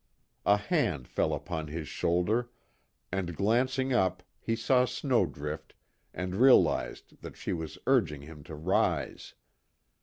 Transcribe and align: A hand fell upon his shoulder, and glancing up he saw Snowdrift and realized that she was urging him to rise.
A 0.47 0.57
hand 0.57 1.07
fell 1.07 1.31
upon 1.31 1.67
his 1.67 1.87
shoulder, 1.87 2.49
and 3.11 3.35
glancing 3.35 3.93
up 3.93 4.23
he 4.39 4.55
saw 4.55 4.85
Snowdrift 4.85 5.75
and 6.11 6.35
realized 6.37 7.21
that 7.21 7.37
she 7.37 7.53
was 7.53 7.77
urging 7.85 8.23
him 8.23 8.43
to 8.45 8.55
rise. 8.55 9.35